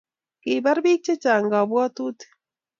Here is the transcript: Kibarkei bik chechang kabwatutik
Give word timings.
Kibarkei 0.41 0.83
bik 0.95 1.01
chechang 1.05 1.45
kabwatutik 1.51 2.31